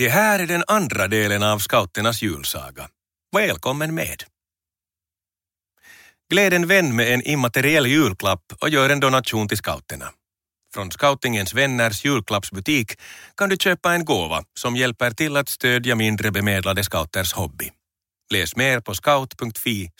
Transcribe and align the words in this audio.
Det 0.00 0.08
här 0.08 0.38
är 0.38 0.46
den 0.46 0.64
andra 0.66 1.08
delen 1.08 1.42
av 1.42 1.58
scouternas 1.58 2.22
julsaga. 2.22 2.88
Välkommen 3.36 3.94
med! 3.94 4.24
Gläd 6.30 6.52
en 6.52 6.66
vän 6.66 6.96
med 6.96 7.14
en 7.14 7.22
immateriell 7.22 7.86
julklapp 7.86 8.52
och 8.60 8.68
gör 8.68 8.90
en 8.90 9.00
donation 9.00 9.48
till 9.48 9.56
scouterna. 9.56 10.12
Från 10.74 10.90
Scoutingens 10.90 11.54
vänners 11.54 12.04
julklappsbutik 12.04 12.92
kan 13.36 13.48
du 13.48 13.56
köpa 13.56 13.94
en 13.94 14.04
gåva 14.04 14.44
som 14.54 14.76
hjälper 14.76 15.10
till 15.10 15.36
att 15.36 15.48
stödja 15.48 15.94
mindre 15.94 16.30
bemedlade 16.30 16.84
scouters 16.84 17.32
hobby. 17.32 17.70
Läs 18.32 18.56
mer 18.56 18.80
på 18.80 18.94
scout.fi 18.94 19.90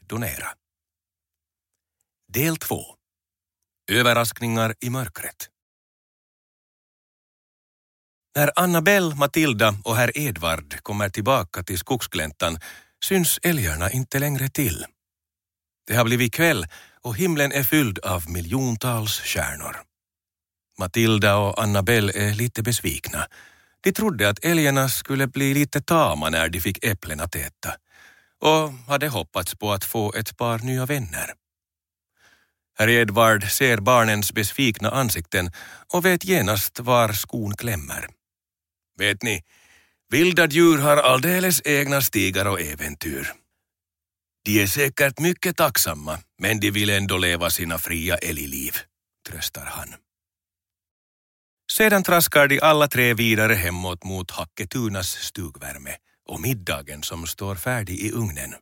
donera. 0.00 0.48
Del 2.32 2.56
2. 2.56 2.82
Överraskningar 3.90 4.74
i 4.80 4.90
mörkret. 4.90 5.48
När 8.36 8.50
Annabelle, 8.56 9.14
Matilda 9.14 9.74
och 9.84 9.96
herr 9.96 10.18
Edvard 10.18 10.82
kommer 10.82 11.08
tillbaka 11.08 11.62
till 11.62 11.78
skogsgläntan 11.78 12.58
syns 13.04 13.38
älgarna 13.42 13.90
inte 13.90 14.18
längre 14.18 14.48
till. 14.48 14.84
Det 15.86 15.96
har 15.96 16.04
blivit 16.04 16.34
kväll 16.34 16.66
och 17.02 17.16
himlen 17.16 17.52
är 17.52 17.62
fylld 17.62 17.98
av 17.98 18.30
miljontals 18.30 19.20
stjärnor. 19.20 19.76
Matilda 20.78 21.36
och 21.36 21.62
Annabelle 21.62 22.12
är 22.12 22.34
lite 22.34 22.62
besvikna. 22.62 23.26
De 23.80 23.92
trodde 23.92 24.28
att 24.28 24.44
älgarna 24.44 24.88
skulle 24.88 25.26
bli 25.26 25.54
lite 25.54 25.80
tama 25.80 26.30
när 26.30 26.48
de 26.48 26.60
fick 26.60 26.84
äpplen 26.84 27.20
att 27.20 27.34
äta 27.34 27.74
och 28.40 28.72
hade 28.72 29.08
hoppats 29.08 29.54
på 29.54 29.72
att 29.72 29.84
få 29.84 30.14
ett 30.14 30.36
par 30.36 30.58
nya 30.58 30.86
vänner. 30.86 31.32
Herr 32.78 32.88
Edvard 32.88 33.50
ser 33.50 33.80
barnens 33.80 34.32
besvikna 34.32 34.90
ansikten 34.90 35.52
och 35.92 36.04
vet 36.04 36.24
genast 36.24 36.80
var 36.80 37.12
skon 37.12 37.56
klämmer. 37.56 38.06
Vet 39.00 39.22
ni, 39.22 39.42
vilda 40.10 40.46
djur 40.46 40.78
har 40.78 40.96
alldeles 40.96 41.62
egna 41.64 42.00
stigar 42.00 42.46
och 42.46 42.60
äventyr. 42.60 43.32
De 44.44 44.62
är 44.62 44.66
säkert 44.66 45.18
mycket 45.18 45.56
tacksamma, 45.56 46.18
men 46.38 46.60
de 46.60 46.70
vill 46.70 46.90
ändå 46.90 47.16
leva 47.18 47.50
sina 47.50 47.78
fria 47.78 48.16
älgliv, 48.16 48.76
tröstar 49.28 49.64
han. 49.64 49.94
Sedan 51.72 52.02
traskar 52.02 52.48
de 52.48 52.60
alla 52.60 52.88
tre 52.88 53.14
vidare 53.14 53.54
hemåt 53.54 54.04
mot 54.04 54.30
Hacketunas 54.30 55.08
stugvärme 55.08 55.96
och 56.28 56.40
middagen 56.40 57.02
som 57.02 57.26
står 57.26 57.54
färdig 57.54 57.98
i 58.00 58.12
ugnen. 58.12 58.54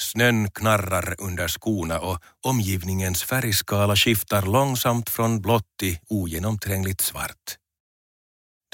Snön 0.00 0.50
knarrar 0.50 1.14
under 1.18 1.48
skorna 1.48 2.00
och 2.00 2.22
omgivningens 2.46 3.22
färgskala 3.24 3.96
skiftar 3.96 4.42
långsamt 4.42 5.10
från 5.10 5.40
blått 5.40 5.76
till 5.78 5.98
ogenomträngligt 6.08 7.00
svart. 7.00 7.56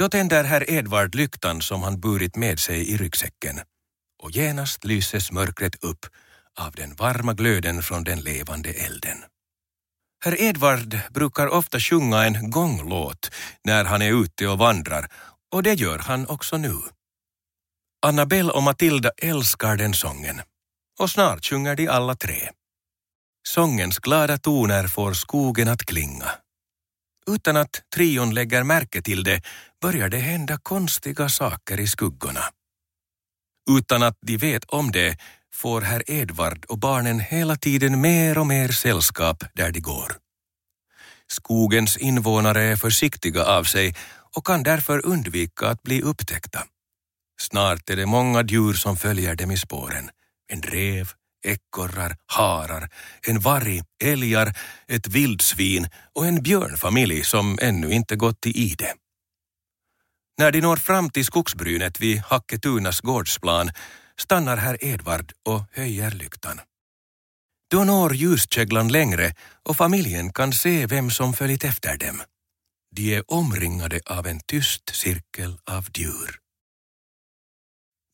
Då 0.02 0.08
tänder 0.08 0.44
herr 0.44 0.70
Edvard 0.70 1.14
lyktan 1.14 1.62
som 1.62 1.82
han 1.82 2.00
burit 2.00 2.36
med 2.36 2.58
sig 2.58 2.90
i 2.90 2.96
ryggsäcken 2.96 3.60
och 4.22 4.30
genast 4.30 4.84
lyses 4.84 5.32
mörkret 5.32 5.84
upp 5.84 6.06
av 6.60 6.72
den 6.72 6.94
varma 6.94 7.32
glöden 7.32 7.82
från 7.82 8.04
den 8.04 8.20
levande 8.20 8.70
elden. 8.70 9.18
Herr 10.24 10.40
Edvard 10.40 10.98
brukar 11.10 11.46
ofta 11.46 11.80
sjunga 11.80 12.24
en 12.24 12.50
gånglåt 12.50 13.30
när 13.64 13.84
han 13.84 14.02
är 14.02 14.22
ute 14.22 14.48
och 14.48 14.58
vandrar 14.58 15.08
och 15.52 15.62
det 15.62 15.74
gör 15.74 15.98
han 15.98 16.26
också 16.26 16.56
nu. 16.56 16.76
Annabelle 18.06 18.52
och 18.52 18.62
Matilda 18.62 19.10
älskar 19.16 19.76
den 19.76 19.94
sången 19.94 20.40
och 21.00 21.10
snart 21.10 21.44
sjunger 21.46 21.76
de 21.76 21.88
alla 21.88 22.14
tre. 22.14 22.50
Sångens 23.48 23.98
glada 23.98 24.38
toner 24.38 24.88
får 24.88 25.12
skogen 25.12 25.68
att 25.68 25.84
klinga. 25.84 26.30
Utan 27.26 27.56
att 27.56 27.82
trion 27.94 28.34
lägger 28.34 28.62
märke 28.62 29.02
till 29.02 29.24
det 29.24 29.42
börjar 29.80 30.08
det 30.08 30.18
hända 30.18 30.58
konstiga 30.62 31.28
saker 31.28 31.80
i 31.80 31.86
skuggorna. 31.86 32.44
Utan 33.70 34.02
att 34.02 34.18
de 34.20 34.36
vet 34.36 34.64
om 34.64 34.92
det 34.92 35.18
får 35.54 35.80
herr 35.80 36.10
Edvard 36.10 36.64
och 36.64 36.78
barnen 36.78 37.20
hela 37.20 37.56
tiden 37.56 38.00
mer 38.00 38.38
och 38.38 38.46
mer 38.46 38.68
sällskap 38.68 39.44
där 39.54 39.72
de 39.72 39.80
går. 39.80 40.12
Skogens 41.26 41.96
invånare 41.96 42.62
är 42.62 42.76
försiktiga 42.76 43.44
av 43.44 43.64
sig 43.64 43.94
och 44.36 44.46
kan 44.46 44.62
därför 44.62 45.06
undvika 45.06 45.68
att 45.68 45.82
bli 45.82 46.02
upptäckta. 46.02 46.64
Snart 47.40 47.90
är 47.90 47.96
det 47.96 48.06
många 48.06 48.42
djur 48.42 48.72
som 48.72 48.96
följer 48.96 49.34
dem 49.34 49.50
i 49.50 49.56
spåren. 49.56 50.10
En 50.48 50.62
rev, 50.62 51.10
ekorrar, 51.42 52.16
harar, 52.26 52.88
en 53.26 53.40
varg, 53.40 53.82
älgar, 54.04 54.58
ett 54.88 55.06
vildsvin 55.06 55.88
och 56.14 56.26
en 56.26 56.42
björnfamilj 56.42 57.24
som 57.24 57.58
ännu 57.62 57.90
inte 57.92 58.16
gått 58.16 58.46
i 58.46 58.50
ide. 58.50 58.94
När 60.38 60.52
de 60.52 60.60
når 60.60 60.76
fram 60.76 61.10
till 61.10 61.24
skogsbrynet 61.24 62.00
vid 62.00 62.18
Hacketunas 62.18 63.00
gårdsplan 63.00 63.70
stannar 64.20 64.56
herr 64.56 64.84
Edvard 64.84 65.32
och 65.48 65.64
höjer 65.72 66.10
lyktan. 66.10 66.60
Då 67.70 67.84
når 67.84 68.14
ljuskäglan 68.14 68.88
längre 68.88 69.34
och 69.62 69.76
familjen 69.76 70.32
kan 70.32 70.52
se 70.52 70.86
vem 70.86 71.10
som 71.10 71.32
följt 71.32 71.64
efter 71.64 71.96
dem. 71.96 72.22
De 72.96 73.14
är 73.14 73.32
omringade 73.32 74.00
av 74.06 74.26
en 74.26 74.40
tyst 74.40 74.94
cirkel 74.94 75.58
av 75.64 75.86
djur. 75.96 76.41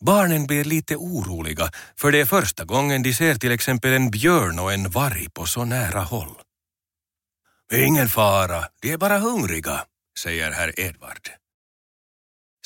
Barnen 0.01 0.47
blir 0.47 0.65
lite 0.65 0.97
oroliga 0.97 1.71
för 1.97 2.13
det 2.13 2.21
är 2.21 2.25
första 2.25 2.65
gången 2.65 3.03
de 3.03 3.15
ser 3.15 3.35
till 3.35 3.53
exempel 3.53 3.93
en 3.93 4.11
björn 4.11 4.59
och 4.59 4.73
en 4.73 4.91
varg 4.91 5.31
på 5.31 5.47
så 5.47 5.65
nära 5.65 6.01
håll. 6.01 6.35
Ingen 7.73 8.09
fara, 8.09 8.65
de 8.81 8.93
är 8.93 8.97
bara 8.97 9.19
hungriga, 9.19 9.85
säger 10.19 10.53
herr 10.53 10.81
Edvard. 10.81 11.29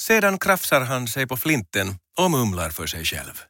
Sedan 0.01 0.39
krafsar 0.39 0.81
han 0.81 1.09
sig 1.09 1.27
på 1.27 1.37
flinten 1.37 1.99
och 2.19 2.31
mumlar 2.31 2.71
för 2.71 2.87
sig 2.87 3.05
själv. 3.05 3.43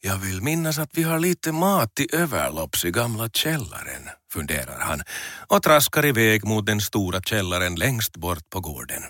Jag 0.00 0.18
vill 0.18 0.42
minnas 0.42 0.78
att 0.78 0.90
vi 0.92 1.02
har 1.02 1.18
lite 1.18 1.52
mat 1.52 2.00
i 2.00 2.16
överlopps 2.16 2.84
i 2.84 2.90
gamla 2.90 3.28
källaren, 3.28 4.08
funderar 4.32 4.78
han 4.80 5.02
och 5.46 5.62
traskar 5.62 6.06
iväg 6.06 6.44
mot 6.44 6.66
den 6.66 6.80
stora 6.80 7.20
källaren 7.20 7.74
längst 7.74 8.16
bort 8.16 8.50
på 8.50 8.60
gården. 8.60 9.02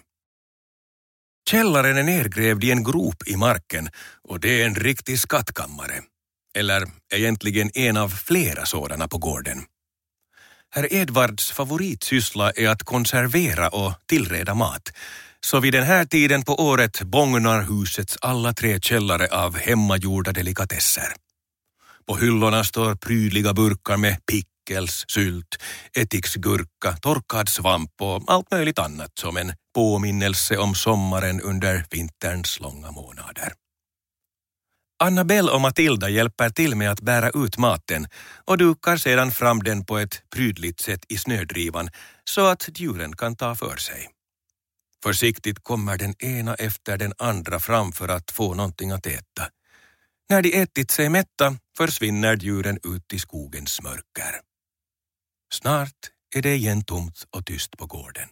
Källaren 1.51 1.97
är 1.97 2.03
nergrävd 2.03 2.65
i 2.65 2.71
en 2.71 2.85
grop 2.85 3.23
i 3.27 3.37
marken 3.37 3.89
och 4.29 4.41
det 4.41 4.63
är 4.63 4.67
en 4.67 4.75
riktig 4.75 5.19
skattkammare. 5.19 6.03
Eller 6.59 6.87
egentligen 7.15 7.71
en 7.75 7.97
av 7.97 8.09
flera 8.09 8.67
sådana 8.67 9.09
på 9.09 9.19
gården. 9.19 9.63
Herr 10.71 10.93
Edvards 10.93 11.53
favoritsyssla 11.53 12.51
är 12.51 12.69
att 12.69 12.83
konservera 12.83 13.69
och 13.69 13.93
tillreda 14.09 14.55
mat 14.55 14.93
så 15.41 15.61
vid 15.61 15.73
den 15.73 15.85
här 15.85 16.05
tiden 16.05 16.43
på 16.43 16.55
året 16.55 17.03
bångnar 17.03 17.63
husets 17.63 18.19
alla 18.21 18.53
tre 18.53 18.81
källare 18.81 19.27
av 19.27 19.57
hemmagjorda 19.57 20.33
delikatesser. 20.33 21.13
På 22.07 22.17
hyllorna 22.17 22.65
står 22.65 22.95
prydliga 22.95 23.55
burkar 23.55 23.97
med 23.97 24.27
pick 24.27 24.47
sylt, 25.09 25.57
ättiksgurka, 25.97 26.97
torkad 27.03 27.49
svamp 27.49 27.91
och 28.01 28.23
allt 28.27 28.51
möjligt 28.51 28.79
annat 28.79 29.19
som 29.19 29.37
en 29.37 29.53
påminnelse 29.75 30.57
om 30.57 30.75
sommaren 30.75 31.41
under 31.41 31.85
vinterns 31.91 32.61
långa 32.61 32.91
månader. 32.91 33.53
Annabelle 35.03 35.51
och 35.51 35.61
Matilda 35.61 36.09
hjälper 36.09 36.51
till 36.51 36.75
med 36.77 36.91
att 36.91 37.01
bära 37.01 37.31
ut 37.31 37.59
maten 37.59 38.07
och 38.45 38.59
dukar 38.59 38.97
sedan 38.97 39.31
fram 39.31 39.63
den 39.63 39.85
på 39.85 39.99
ett 39.99 40.23
prydligt 40.31 40.81
sätt 40.81 41.05
i 41.09 41.19
snödrivan 41.19 41.91
så 42.25 42.47
att 42.47 42.69
djuren 42.75 43.17
kan 43.17 43.37
ta 43.37 43.55
för 43.55 43.77
sig. 43.77 44.09
Försiktigt 45.03 45.59
kommer 45.63 45.99
den 45.99 46.15
ena 46.19 46.55
efter 46.55 46.99
den 46.99 47.13
andra 47.19 47.61
fram 47.61 47.93
för 47.93 48.09
att 48.09 48.31
få 48.31 48.55
någonting 48.55 48.91
att 48.91 49.07
äta. 49.07 49.49
När 50.31 50.43
de 50.43 50.61
ätit 50.63 50.91
sig 50.91 51.09
mätta 51.09 51.57
försvinner 51.77 52.37
djuren 52.37 52.79
ut 52.85 53.13
i 53.13 53.19
skogens 53.19 53.83
mörker. 53.83 54.48
Snart 55.53 56.11
är 56.35 56.43
det 56.43 56.55
igen 56.55 56.85
tomt 56.85 57.25
och 57.31 57.47
tyst 57.47 57.77
på 57.77 57.87
gården. 57.87 58.29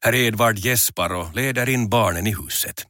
Herr 0.00 0.14
Edvard 0.14 0.58
gäspar 0.58 1.14
och 1.14 1.34
leder 1.34 1.68
in 1.68 1.88
barnen 1.88 2.26
i 2.26 2.34
huset. 2.34 2.86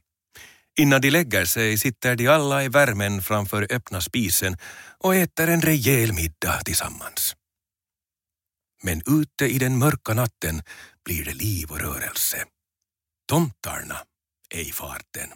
Innan 0.79 1.01
de 1.01 1.09
lägger 1.09 1.45
sig 1.45 1.77
sitter 1.77 2.15
de 2.15 2.27
alla 2.27 2.63
i 2.63 2.69
värmen 2.69 3.21
framför 3.21 3.67
öppna 3.69 4.01
spisen 4.01 4.57
och 4.97 5.15
äter 5.15 5.47
en 5.47 5.61
rejäl 5.61 6.13
middag 6.13 6.61
tillsammans. 6.65 7.35
Men 8.83 9.01
ute 9.05 9.45
i 9.45 9.59
den 9.59 9.77
mörka 9.77 10.13
natten 10.13 10.63
blir 11.05 11.25
det 11.25 11.33
liv 11.33 11.71
och 11.71 11.79
rörelse. 11.79 12.45
Tomtarna 13.27 13.97
är 14.49 14.61
i 14.61 14.71
farten. 14.71 15.29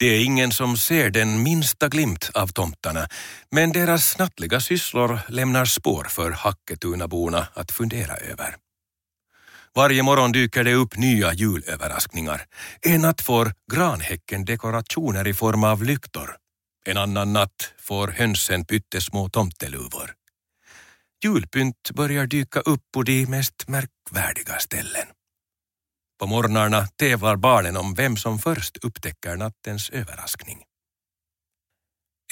Det 0.00 0.06
är 0.06 0.24
ingen 0.24 0.52
som 0.52 0.76
ser 0.76 1.10
den 1.10 1.42
minsta 1.42 1.88
glimt 1.88 2.30
av 2.34 2.46
tomtarna, 2.46 3.08
men 3.50 3.72
deras 3.72 4.18
nattliga 4.18 4.60
sysslor 4.60 5.20
lämnar 5.28 5.64
spår 5.64 6.04
för 6.04 6.30
Hacketunaborna 6.30 7.46
att 7.54 7.72
fundera 7.72 8.16
över. 8.16 8.56
Varje 9.74 10.02
morgon 10.02 10.32
dyker 10.32 10.64
det 10.64 10.74
upp 10.74 10.96
nya 10.96 11.32
julöverraskningar. 11.32 12.46
En 12.80 13.00
natt 13.00 13.20
får 13.20 13.52
granhäcken 13.72 14.44
dekorationer 14.44 15.26
i 15.28 15.34
form 15.34 15.64
av 15.64 15.84
lyktor. 15.84 16.36
En 16.86 16.96
annan 16.96 17.32
natt 17.32 17.72
får 17.78 18.08
hönsen 18.08 18.64
pyttesmå 18.64 19.28
tomteluvor. 19.28 20.12
Julpynt 21.24 21.90
börjar 21.94 22.26
dyka 22.26 22.60
upp 22.60 22.82
på 22.94 23.02
de 23.02 23.26
mest 23.26 23.68
märkvärdiga 23.68 24.58
ställen. 24.58 25.06
På 26.20 26.26
morgnarna 26.26 26.86
tävlar 26.86 27.36
barnen 27.36 27.76
om 27.76 27.94
vem 27.94 28.16
som 28.16 28.38
först 28.38 28.76
upptäcker 28.84 29.36
nattens 29.36 29.90
överraskning. 29.90 30.62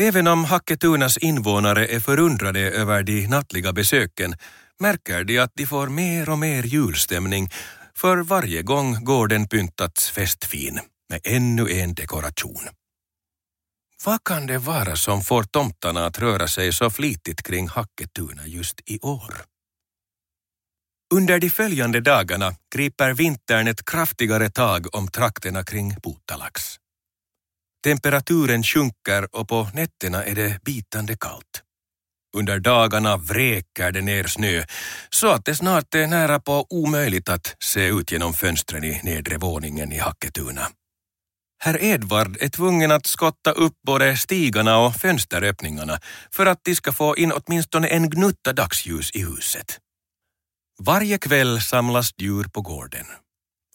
Även 0.01 0.29
om 0.29 0.45
Hacketunas 0.45 1.17
invånare 1.17 1.87
är 1.87 2.01
förundrade 2.01 2.61
över 2.61 3.03
de 3.03 3.27
nattliga 3.27 3.73
besöken 3.73 4.35
märker 4.81 5.25
de 5.25 5.39
att 5.39 5.53
de 5.55 5.67
får 5.67 5.89
mer 5.89 6.29
och 6.29 6.39
mer 6.39 6.63
julstämning 6.63 7.51
för 7.95 8.17
varje 8.17 8.63
gång 8.63 9.05
gården 9.05 9.49
pyntats 9.49 10.11
festfin 10.11 10.81
med 11.09 11.21
ännu 11.25 11.71
en 11.71 11.95
dekoration. 11.95 12.69
Vad 14.05 14.25
kan 14.25 14.47
det 14.47 14.59
vara 14.59 14.97
som 14.97 15.23
får 15.23 15.43
tomtarna 15.43 16.07
att 16.07 16.19
röra 16.19 16.49
sig 16.49 16.73
så 16.73 16.91
flitigt 16.91 17.43
kring 17.43 17.69
Hacketuna 17.69 18.47
just 18.47 18.81
i 18.87 18.99
år? 18.99 19.35
Under 21.15 21.39
de 21.39 21.51
följande 21.51 22.01
dagarna 22.01 22.55
griper 22.75 23.15
vintern 23.15 23.69
ett 23.69 23.85
kraftigare 23.85 24.51
tag 24.51 24.95
om 24.95 25.09
trakterna 25.09 25.65
kring 25.65 25.95
Putalax. 25.95 26.63
Temperaturen 27.85 28.63
sjunker 28.63 29.37
och 29.37 29.49
på 29.49 29.69
nätterna 29.75 30.25
är 30.25 30.35
det 30.35 30.63
bitande 30.65 31.17
kallt. 31.17 31.63
Under 32.37 32.59
dagarna 32.59 33.17
vräker 33.17 33.93
det 33.93 34.03
ner 34.03 34.25
snö 34.25 34.65
så 35.11 35.29
att 35.29 35.45
det 35.45 35.55
snart 35.55 35.95
är 35.95 36.07
nära 36.07 36.41
på 36.41 36.67
omöjligt 36.71 37.29
att 37.29 37.57
se 37.59 37.87
ut 37.87 38.13
genom 38.13 38.33
fönstren 38.33 38.85
i 38.85 39.01
nedre 39.03 39.39
våningen 39.39 39.93
i 39.93 39.99
Hacketuna. 39.99 40.69
Herr 41.61 41.83
Edvard 41.83 42.37
är 42.41 42.49
tvungen 42.49 42.93
att 42.93 43.07
skotta 43.07 43.53
upp 43.53 43.75
både 43.87 44.17
stigarna 44.17 44.79
och 44.79 44.95
fönsteröppningarna 44.95 46.01
för 46.33 46.47
att 46.47 46.61
de 46.65 46.75
ska 46.75 46.93
få 46.93 47.17
in 47.17 47.33
åtminstone 47.33 47.89
en 47.89 48.11
gnutta 48.11 48.53
dagsljus 48.53 49.11
i 49.15 49.25
huset. 49.25 49.79
Varje 50.83 51.19
kväll 51.19 51.61
samlas 51.61 52.11
djur 52.17 52.45
på 52.45 52.61
gården 52.61 53.07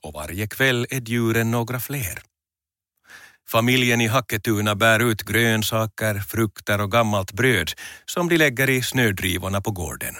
och 0.03 0.13
varje 0.13 0.47
kväll 0.47 0.87
är 0.89 1.01
djuren 1.01 1.51
några 1.51 1.79
fler. 1.79 2.19
Familjen 3.49 4.01
i 4.01 4.07
Hacketuna 4.07 4.75
bär 4.75 4.99
ut 4.99 5.21
grönsaker, 5.21 6.19
frukter 6.19 6.81
och 6.81 6.91
gammalt 6.91 7.31
bröd 7.31 7.71
som 8.05 8.29
de 8.29 8.37
lägger 8.37 8.69
i 8.69 8.81
snödrivorna 8.81 9.61
på 9.61 9.71
gården. 9.71 10.15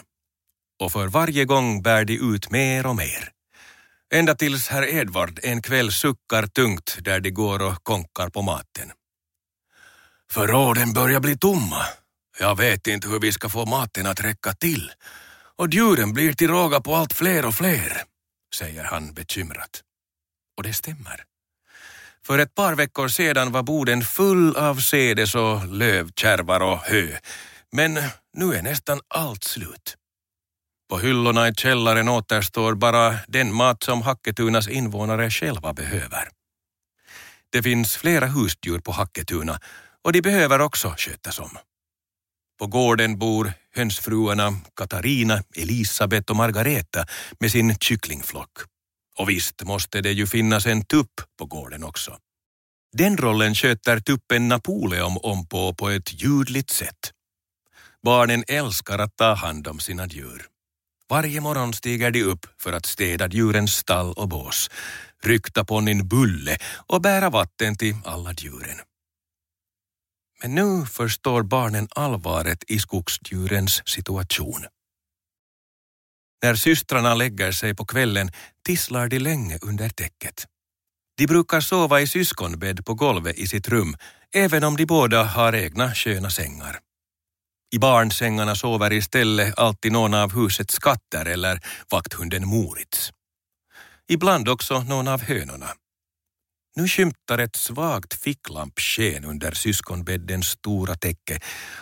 Och 0.80 0.92
för 0.92 1.08
varje 1.08 1.46
gång 1.46 1.82
bär 1.82 2.06
de 2.06 2.36
ut 2.36 2.52
mer 2.52 2.86
och 2.86 2.96
mer. 2.96 3.30
Ända 4.14 4.36
tills 4.36 4.68
herr 4.68 4.94
Edvard 4.94 5.40
en 5.44 5.62
kväll 5.62 5.92
suckar 5.92 6.48
tungt 6.48 6.98
där 7.02 7.20
de 7.20 7.32
går 7.32 7.62
och 7.62 7.84
konkar 7.84 8.30
på 8.30 8.42
maten. 8.42 8.92
Förråden 10.32 10.94
börjar 10.94 11.20
bli 11.20 11.38
tomma. 11.38 11.86
Jag 12.40 12.58
vet 12.58 12.88
inte 12.88 13.08
hur 13.08 13.20
vi 13.20 13.32
ska 13.32 13.50
få 13.50 13.66
maten 13.66 14.06
att 14.06 14.22
räcka 14.22 14.54
till. 14.54 14.92
Och 15.58 15.74
djuren 15.74 16.14
blir 16.14 16.34
till 16.34 16.48
råga 16.48 16.82
på 16.82 16.96
allt 16.96 17.14
fler 17.14 17.46
och 17.46 17.56
fler, 17.56 18.04
säger 18.56 18.84
han 18.84 19.14
bekymrat. 19.14 19.82
Och 20.58 20.64
det 20.64 20.74
stämmer. 20.74 21.24
För 22.26 22.40
ett 22.40 22.56
par 22.56 22.76
veckor 22.76 23.08
sedan 23.08 23.52
var 23.52 23.64
boden 23.64 24.02
full 24.02 24.56
av 24.56 24.76
sedes 24.76 25.36
och 25.36 25.68
lövkärvar 25.68 26.60
och 26.60 26.78
hö. 26.78 27.18
Men 27.72 27.94
nu 28.34 28.54
är 28.54 28.62
nästan 28.62 29.00
allt 29.08 29.44
slut. 29.44 29.96
På 30.90 31.00
hyllorna 31.00 31.48
i 31.48 31.54
källaren 31.54 32.10
återstår 32.10 32.76
bara 32.76 33.16
den 33.28 33.54
mat 33.54 33.84
som 33.84 34.02
Hacketunas 34.02 34.68
invånare 34.68 35.30
själva 35.30 35.74
behöver. 35.74 36.30
Det 37.50 37.64
finns 37.64 37.98
flera 37.98 38.26
husdjur 38.26 38.80
på 38.80 38.92
Hacketuna 38.92 39.60
och 40.02 40.14
de 40.14 40.22
behöver 40.22 40.62
också 40.62 40.94
skötas 40.98 41.40
om. 41.40 41.58
På 42.60 42.68
gården 42.68 43.20
bor 43.20 43.54
hönsfruarna 43.76 44.54
Katarina, 44.76 45.44
Elisabet 45.56 46.30
och 46.30 46.36
Margareta 46.36 47.06
med 47.40 47.52
sin 47.52 47.76
kycklingflock. 47.78 48.52
Och 49.20 49.30
visst 49.30 49.64
måste 49.64 50.02
det 50.02 50.12
ju 50.12 50.28
finnas 50.28 50.66
en 50.66 50.86
tupp 50.86 51.22
på 51.40 51.46
gården 51.46 51.84
också. 51.84 52.18
Den 52.94 53.18
rollen 53.18 53.56
sköter 53.56 54.00
tuppen 54.00 54.48
Napoleon 54.48 55.18
om 55.24 55.48
på 55.48 55.74
på 55.74 55.90
ett 55.90 56.22
ljudligt 56.24 56.70
sätt. 56.70 57.12
Barnen 58.04 58.44
älskar 58.48 59.00
att 59.00 59.18
ta 59.18 59.34
hand 59.34 59.68
om 59.68 59.80
sina 59.80 60.08
djur. 60.08 60.48
Varje 61.10 61.42
morgon 61.42 61.74
stiger 61.74 62.12
de 62.12 62.24
upp 62.24 62.46
för 62.58 62.74
att 62.74 62.86
städa 62.86 63.28
djurens 63.28 63.76
stall 63.76 64.14
och 64.14 64.28
bås, 64.28 64.70
rykta 65.24 65.66
ponnyn 65.66 66.08
Bulle 66.08 66.58
och 66.88 67.02
bära 67.02 67.30
vatten 67.30 67.78
till 67.78 67.96
alla 68.06 68.34
djuren. 68.34 68.80
Men 70.44 70.56
nu 70.56 70.86
förstår 70.86 71.44
barnen 71.44 71.88
allvaret 71.96 72.64
i 72.68 72.80
skogsdjurens 72.80 73.82
situation. 73.86 74.66
När 76.44 76.56
systrarna 76.56 77.16
lägger 77.16 77.52
sig 77.52 77.76
på 77.76 77.86
kvällen 77.86 78.32
tisslar 78.66 79.08
de 79.08 79.20
länge 79.20 79.60
under 79.62 79.90
täcket. 79.90 80.46
De 81.18 81.28
brukar 81.28 81.62
sova 81.62 82.02
i 82.02 82.08
syskonbädd 82.08 82.86
på 82.86 82.94
golvet 82.94 83.38
i 83.38 83.48
sitt 83.48 83.68
rum, 83.68 83.96
även 84.36 84.64
om 84.64 84.78
de 84.78 84.86
båda 84.86 85.24
har 85.24 85.56
egna 85.56 85.94
sköna 85.94 86.30
sängar. 86.30 86.80
I 87.76 87.80
barnsängarna 87.80 88.56
sover 88.56 88.94
istället 88.94 89.60
alltid 89.60 89.92
någon 89.92 90.14
av 90.14 90.34
husets 90.34 90.80
katter 90.80 91.26
eller 91.26 91.60
vakthunden 91.92 92.48
Moritz. 92.48 93.12
Ibland 94.08 94.50
också 94.50 94.84
någon 94.84 95.08
av 95.08 95.22
hönorna. 95.22 95.70
Nu 96.76 96.88
skymtar 96.88 97.38
ett 97.38 97.56
svagt 97.56 98.14
ficklampsken 98.14 99.26
under 99.26 99.52
syskonbäddens 99.52 100.48
stora 100.48 100.96
täcke 100.96 101.40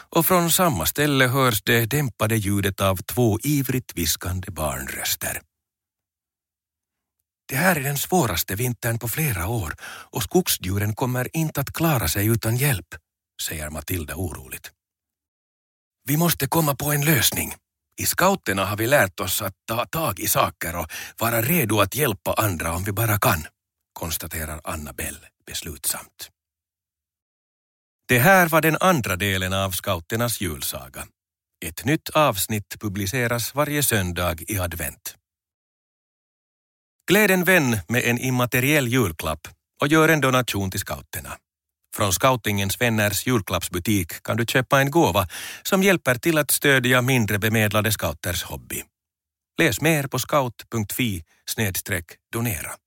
och 0.09 0.25
från 0.25 0.51
samma 0.51 0.85
ställe 0.85 1.27
hörs 1.27 1.61
det 1.61 1.85
dämpade 1.85 2.35
ljudet 2.35 2.81
av 2.81 2.97
två 2.97 3.39
ivrigt 3.43 3.97
viskande 3.97 4.51
barnröster. 4.51 5.41
Det 7.47 7.55
här 7.55 7.75
är 7.75 7.83
den 7.83 7.97
svåraste 7.97 8.55
vintern 8.55 8.99
på 8.99 9.07
flera 9.07 9.47
år 9.47 9.75
och 9.83 10.23
skogsdjuren 10.23 10.95
kommer 10.95 11.37
inte 11.37 11.61
att 11.61 11.73
klara 11.73 12.07
sig 12.07 12.27
utan 12.27 12.57
hjälp, 12.57 12.87
säger 13.41 13.69
Matilda 13.69 14.15
oroligt. 14.15 14.71
Vi 16.07 16.17
måste 16.17 16.47
komma 16.47 16.75
på 16.75 16.91
en 16.91 17.05
lösning. 17.05 17.53
I 17.97 18.05
scouterna 18.05 18.65
har 18.65 18.77
vi 18.77 18.87
lärt 18.87 19.19
oss 19.19 19.41
att 19.41 19.53
ta 19.67 19.85
tag 19.85 20.19
i 20.19 20.27
saker 20.27 20.75
och 20.75 20.87
vara 21.19 21.41
redo 21.41 21.79
att 21.79 21.95
hjälpa 21.95 22.33
andra 22.33 22.73
om 22.73 22.83
vi 22.83 22.91
bara 22.91 23.19
kan, 23.19 23.45
konstaterar 24.01 24.61
Annabelle 24.63 25.27
beslutsamt. 25.45 26.29
Det 28.07 28.19
här 28.19 28.47
var 28.47 28.61
den 28.61 28.77
andra 28.79 29.15
delen 29.15 29.53
av 29.53 29.71
scouternas 29.71 30.41
julsaga. 30.41 31.07
Ett 31.65 31.85
nytt 31.85 32.09
avsnitt 32.09 32.75
publiceras 32.79 33.55
varje 33.55 33.83
söndag 33.83 34.35
i 34.47 34.59
advent. 34.59 35.15
Gläd 37.07 37.31
en 37.31 37.43
vän 37.43 37.77
med 37.87 38.03
en 38.03 38.19
immateriell 38.19 38.87
julklapp 38.87 39.47
och 39.81 39.87
gör 39.87 40.09
en 40.09 40.21
donation 40.21 40.71
till 40.71 40.79
scouterna. 40.79 41.37
Från 41.95 42.13
Scoutingens 42.13 42.81
vänners 42.81 43.27
julklappsbutik 43.27 44.23
kan 44.23 44.37
du 44.37 44.45
köpa 44.45 44.81
en 44.81 44.91
gåva 44.91 45.27
som 45.63 45.83
hjälper 45.83 46.15
till 46.15 46.37
att 46.37 46.51
stödja 46.51 47.01
mindre 47.01 47.39
bemedlade 47.39 47.91
scouters 47.91 48.43
hobby. 48.43 48.83
Läs 49.57 49.81
mer 49.81 50.07
på 50.07 50.19
scout.fi 50.19 51.23
donera. 52.33 52.80